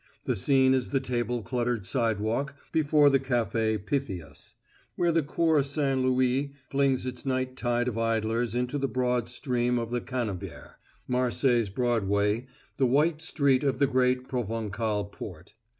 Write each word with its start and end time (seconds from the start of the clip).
The 0.25 0.35
scene 0.35 0.73
is 0.73 0.89
the 0.89 0.99
table 0.99 1.43
cluttered 1.43 1.85
sidewalk 1.85 2.55
before 2.71 3.07
the 3.07 3.19
Café 3.19 3.77
Pytheas, 3.85 4.55
where 4.95 5.11
the 5.11 5.21
Cours 5.21 5.69
St. 5.69 6.01
Louis 6.01 6.53
flings 6.71 7.05
its 7.05 7.23
night 7.23 7.55
tide 7.55 7.87
of 7.87 7.99
idlers 7.99 8.55
into 8.55 8.79
the 8.79 8.87
broader 8.87 9.27
stream 9.27 9.77
of 9.77 9.91
the 9.91 10.01
Cannebière, 10.01 10.71
Marseilles' 11.07 11.69
Broadway 11.69 12.47
the 12.77 12.87
white 12.87 13.21
street 13.21 13.61
of 13.63 13.77
the 13.77 13.85
great 13.85 14.27
Provençal 14.27 15.11
port. 15.11 15.53